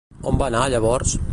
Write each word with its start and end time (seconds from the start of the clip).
On 0.31 0.39
va 0.41 0.47
anar 0.53 0.63
llavors? 0.75 1.15